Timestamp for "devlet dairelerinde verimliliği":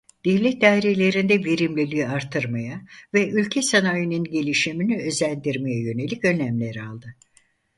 0.25-2.07